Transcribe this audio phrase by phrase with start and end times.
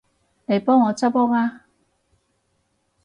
[0.47, 1.65] 嚟幫我執屋吖